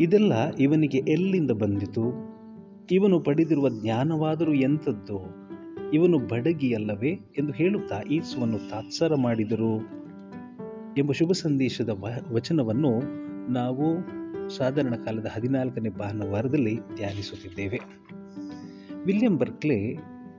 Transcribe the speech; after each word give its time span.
ಇದೆಲ್ಲ 0.00 0.52
ಇವನಿಗೆ 0.52 0.98
ಎಲ್ಲಿಂದ 0.98 1.50
ಬಂದಿತು? 1.50 2.30
ಇವನು 2.90 3.20
ಪಡೆದಿರುವ 3.20 3.68
ಜ್ಞಾನವಾದರೂ 3.68 4.52
ಎಂಥದ್ದು? 4.52 5.40
ಇವನು 5.90 6.18
ಬಡಗಿಯಲ್ಲವೇ 6.18 7.08
ಎಂದು 7.08 7.52
ಹೇಳುತ್ತಾ 7.52 8.00
ಈಸುವನ್ನು 8.00 8.58
ತಾತ್ಸಾರ 8.58 9.14
ಮಾಡಿದರು. 9.14 9.76
ಎಂಬ 10.98 11.12
ಶುಭ 11.12 11.32
ಸಂದೇಶದ 11.32 12.04
ವಚನವನ್ನು 12.32 13.00
ನಾವು 13.52 13.98
ಸಾಧಾರಣ 14.50 14.94
ಕಾಲದ 14.94 15.26
ಹದಿನಾಲ್ಕನೇ 15.32 15.88
ಭಾನುವಾರದಲ್ಲಿ 15.88 16.76
ಧ್ಯಾನಿಸುತ್ತಿದ್ದೇವೆ. 16.96 17.80
ವಿಲಿಯಂ 19.04 19.36
ಬರ್ಕ್ಲೆ 19.36 19.94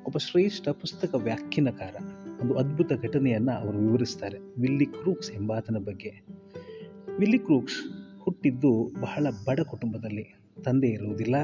ಒಬ್ಬ 0.05 0.17
ಶ್ರೇಷ್ಠ 0.17 0.69
ಪುಸ್ತಕ 0.69 1.15
ವ್ಯಾಖ್ಯಾನಕಾರ. 1.15 1.95
ಒಂದು 2.41 2.53
ಅದ್ಭುತ 2.53 2.93
ಘಟನೆಯನ್ನು 2.93 3.51
ಅವರು 3.51 3.77
ವಿವರಿಸ್ತಾರೆ. 3.77 4.37
ವಿಲ್ಲಿ 4.37 4.85
ಕ್ರೂಕ್ಸ್ 4.85 5.31
ಎಂಬಾತನ 5.31 5.77
ಬಗ್ಗೆ. 5.77 6.25
ವಿಲ್ಲಿ 7.19 7.37
ಕ್ರೂಕ್ಸ್ 7.37 8.00
ಹುಟ್ಟಿದ್ದು 8.23 8.91
ಬಹಳ 9.01 9.27
ಬಡ 9.47 9.59
ಕುಟುಂಬದಲ್ಲಿ. 9.59 10.35
ತಂದೆ 10.63 10.87
ಇರುವುದಿಲ್ಲ. 10.87 11.35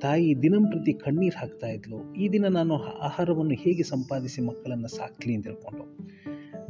ತಾಯಿ 0.00 0.42
ದಿನಂಪ್ರತಿ 0.42 0.92
ಕಣ್ಣೀರು 0.92 1.40
ಹಾಕ್ತಾ 1.40 1.66
ಇದ್ಲು. 1.66 2.14
ಈ 2.14 2.28
ದಿನ 2.28 2.48
ನಾನು 2.48 2.74
ಆಹಾರವನ್ನು 2.74 3.54
ಹೇಗೆ 3.54 3.82
ಸಂಪಾದಿಸಿ 3.82 4.42
ಮಕ್ಕಳನ್ನು 4.42 4.88
ಸಾಕ್ಲಿ 4.88 5.34
ಹೇಳ್ಕೊಂಡು 5.34 5.98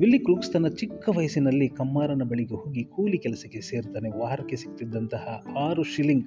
ವಿಲ್ಲಿ 0.00 0.18
ಕ್ರೂಕ್ಸ್ 0.18 0.52
ತನ್ನ 0.52 0.68
ಚಿಕ್ಕ 0.68 1.08
ವಯಸ್ಸಿನಲ್ಲಿ 1.16 1.68
ಕಮ್ಮಾರನ 1.68 2.22
ಬಳಿಗೆ 2.22 2.54
ಹೋಗಿ 2.54 2.84
ಕೂಲಿ 2.84 3.18
ಕೆಲಸಕ್ಕೆ 3.18 3.60
ಸೇರ್ತಾನೆ. 3.60 4.18
ವಾರಕ್ಕೆ 4.18 4.56
ಸಿಗ್ತಿದ್ದಂತಹ 4.56 5.44
ಆರು 5.56 5.82
ಶಿಲಿಂಗ್ 5.82 6.26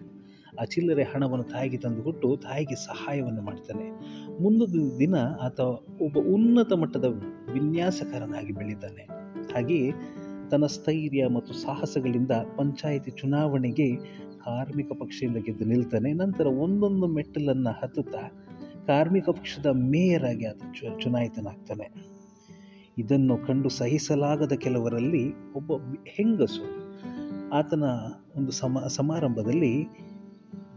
ಆ 0.61 0.63
ಚಿಲ್ಲರೆ 0.63 1.03
ಹಣವನ್ನು 1.03 1.43
ತಾಯಿಗೆ 1.43 1.77
ತಂದುಕೊಟ್ಟು 1.77 2.35
ತಾಯಿಗೆ 2.35 2.75
ಸಹಾಯವನ್ನು 2.75 3.41
ಮಾಡ್ತಾನೆ. 3.41 3.89
ಮುಂದಿನ 4.43 4.97
ದಿನ 4.99 5.15
ಆತ 5.41 5.59
ಒಬ್ಬ 6.01 6.17
ಉನ್ನತ 6.17 6.73
ಮಟ್ಟದ 6.73 7.05
ವಿನ್ಯಾಸಕಾರನಾಗಿ 7.53 8.53
ಬೆಳೀತಾನೆ. 8.53 9.07
ಹಾಗೆಯೇ 9.53 9.91
ತನ್ನ 10.51 10.65
ಸ್ಥೈರ್ಯ 10.65 11.27
ಮತ್ತು 11.27 11.53
ಸಾಹಸಗಳಿಂದ 11.53 12.31
ಪಂಚಾಯಿತಿ 12.31 13.11
ಚುನಾವಣೆಗೆ 13.11 13.95
ಕಾರ್ಮಿಕ 14.37 14.91
ಪಕ್ಷದಿಂದ 14.99 15.37
ಗೆದ್ದು 15.37 15.65
ನಿಲ್ತಾನೆ, 15.65 16.13
ನಂತರ 16.13 16.47
ಒಂದೊಂದು 16.47 17.07
ಮೆಟ್ಟಲನ್ನು 17.07 17.69
ಹತ್ತುತ್ತಾ 17.69 18.45
ಕಾರ್ಮಿಕ 18.87 19.29
ಪಕ್ಷದ 19.29 19.65
ಮೇಯರ್ 19.65 20.23
ಆಗಿ 20.23 20.45
ಆತ 20.45 20.61
ಚುನಾಯಿತನಾಗ್ತಾನೆ. 20.99 22.17
ಇದನ್ನು 22.97 23.37
ಕಂಡು 23.37 23.69
ಸಹಿಸಲಾಗದ 23.69 24.51
ಕೆಲವರಲ್ಲಿ 24.51 25.31
ಒಬ್ಬ 25.53 25.71
ಹೆಂಗಸು 26.07 26.87
ಆತನ 27.49 27.83
ಒಂದು 28.35 28.51
ಸಮ, 28.51 28.79
ಸಮಾರಂಭದಲ್ಲಿ 28.87 29.83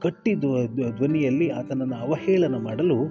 ಗಟ್ಟಿ 0.03 0.35
ಧ್ವ- 0.35 0.67
ಧ್ವ- 0.67 0.91
ಧ್ವನಿಯಲ್ಲಿ 0.91 1.49
ಆತನನ್ನು 1.49 1.95
ಅವಹೇಳನ 1.95 2.57
ಮಾಡಲು 2.57 3.05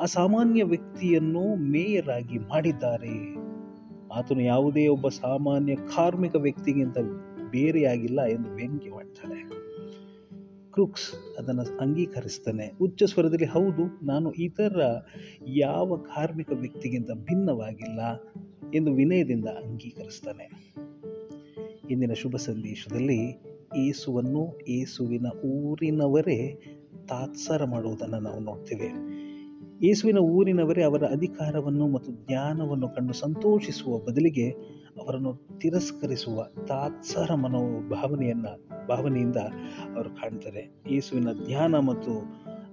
ಅಸಾಮಾನ್ಯ 0.00 0.06
ಸಾಮಾನ್ಯ 0.06 0.64
ವ್ಯಕ್ತಿಯನ್ನು 0.64 1.56
ಮೇಯರ್ 1.56 2.08
ಆಗಿ 2.08 2.38
ಮಾಡಿದ್ದಾರೆ. 2.38 3.49
ಆತನು 4.12 4.42
ಯಾವುದೇ 4.42 4.86
ಒಬ್ಬ 4.86 5.08
ಸಾಮಾನ್ಯ 5.08 5.76
ಕಾರ್ಮಿಕ 5.76 6.36
ವ್ಯಕ್ತಿಗಿಂತ 6.36 6.98
ಬೇರೆಯಾಗಿಲ್ಲ 7.50 8.24
ಎಂದು 8.24 8.50
ವ್ಯಂಗ್ಯ 8.50 8.90
ಮಾಡ್ತಾಳೆ. 8.90 9.60
ಕ್ರೂಕ್ಸ್ 10.72 11.38
ಅದನ್ನು 11.38 11.78
ಅಂಗೀಕರಿಸ್ತಾನೆ. 11.78 12.72
ಉಚ್ಚ 12.80 13.02
ಸ್ವರದಲ್ಲಿ, 13.02 13.44
ಹೌದು, 13.44 14.06
ನಾನು 14.06 14.32
ಇತರ 14.32 14.80
ಯಾವ 15.46 15.96
ಕಾರ್ಮಿಕ 15.96 16.50
ವ್ಯಕ್ತಿಗಿಂತ 16.52 17.10
ಭಿನ್ನವಾಗಿಲ್ಲ 17.12 18.00
ಎಂದು 18.74 18.92
ವಿನಯದಿಂದ 18.94 19.44
ಅಂಗೀಕರಿಸ್ತಾನೆ. 19.44 20.74
ಇಂದಿನ 21.90 22.12
ಶುಭ 22.12 22.36
ಸಂದೇಶದಲ್ಲಿ, 22.36 23.42
ಏಸುವನ್ನು 23.76 24.58
ಏಸುವಿನ 24.68 25.26
ಊರಿನವರೇ 25.44 26.62
ತಾತ್ಸಾರ 27.08 27.64
ಮಾಡುವುದನ್ನು 27.64 28.20
ನಾವು 28.20 28.40
ನೋಡ್ತೇವೆ. 28.40 29.20
ಯೇಸುವಿನ 29.82 30.18
ಊರಿನವರೇ 30.18 30.82
ಅವರ 30.82 31.02
ಅಧಿಕಾರವನ್ನು 31.10 31.88
ಮತ್ತು 31.88 32.12
ಜ್ಞಾನವನ್ನು 32.12 32.88
ಕಂಡು 32.88 33.12
ಸಂತೋಷಿಸುವ 33.12 33.98
ಬದಲಿಗೆ 33.98 34.50
ಅವರನ್ನು 35.00 35.58
ತಿರಸ್ಕರಿಸುವ 35.58 36.44
ತಾತ್ಸಾರ 36.68 37.34
ಮನೋಭಾವನೆಯನ್ನ, 37.34 38.46
ಭಾವನೆಯಿಂದ 38.88 39.36
ಅವರು 39.96 40.10
ಕಾಣ್ತಾರೆ. 40.10 40.80
ಯೇಸುವಿನ 40.90 41.28
ಧ್ಯಾನ 41.46 41.78
ಮತ್ತು 41.78 42.12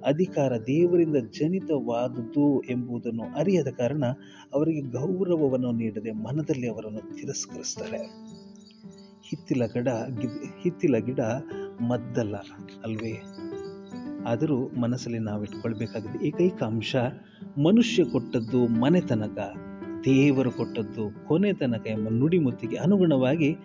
ಅಧಿಕಾರ 0.05 0.57
ದೇವರಿಂದ 0.57 1.15
ಜನಿತವಾದುದು 1.15 2.61
ಎಂಬುದನ್ನು 2.61 3.23
ಅರಿಯದ 3.35 3.67
ಕಾರಣ 3.67 4.05
ಅವರಿಗೆ 4.53 4.81
ಗೌರವವನ್ನು 4.81 5.71
ನೀಡದೆ 5.71 6.11
ಮನದಲ್ಲಿ 6.11 6.69
ಅವರನ್ನು 6.69 7.15
ತಿರಸ್ಕರಿಸ್ತಾರೆ. 7.15 7.97
ಹಿತ್ತಿಲ 9.23 9.65
ಗಿಡ 9.65 9.87
ಹಿತ್ತಿಲ 10.63 10.97
ಗಿಡ 10.97 11.19
ಮದ್ದಲ್ಲ 11.81 12.35
ಅಲ್ವೇ? 12.83 13.46
ಆದರೂ 14.25 14.67
ಮನಸ್ಸಲ್ಲಿ 14.67 15.19
ನಾವು 15.19 15.43
ಇಟ್ಕೊಳ್ಬೇಕಾಗಿದೆ 15.43 16.27
ಏಕೈಕ 16.27 16.63
ಅಂಶ 16.63 16.95
ಮನುಷ್ಯ 17.63 18.03
ಕೊಟ್ಟದ್ದು 18.03 18.67
ಮನೆತನಕ, 18.67 19.37
ದೇವರು 20.05 20.51
ಕೊಟ್ಟದ್ದು 20.51 21.27
ಕೊನೆ 21.27 21.53
ತನಕ 21.53 21.87
ಎಂಬ 21.87 22.09
ನುಡಿಮುತ್ತಿಗೆ 22.09 22.75
ಅನುಗುಣವಾಗಿ 22.75 23.57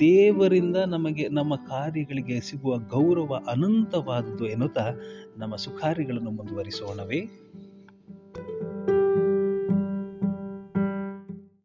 ದೇವರಿಂದ 0.00 0.76
ನಮಗೆ 0.76 1.28
ನಮ್ಮ 1.28 1.56
ಕಾರ್ಯಗಳಿಗೆ 1.56 2.40
ಸಿಗುವ 2.40 2.78
ಗೌರವ 2.78 3.40
ಅನಂತವಾದದ್ದು 3.50 4.46
ಎನ್ನುತ್ತಾ 4.46 4.90
ನಮ್ಮ 5.38 5.56
ಸುಖಾರಿಗಳನ್ನು 5.56 6.30
ಮುಂದುವರಿಸೋಣವೇ. 6.30 7.43